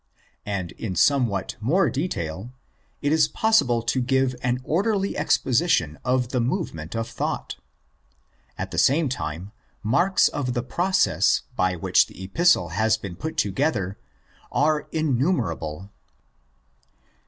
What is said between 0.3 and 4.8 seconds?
And in somewhat more detail it 1s possible to give an